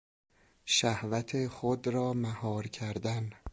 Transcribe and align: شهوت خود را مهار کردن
شهوت 0.65 1.47
خود 1.47 1.87
را 1.87 2.13
مهار 2.13 2.67
کردن 2.67 3.29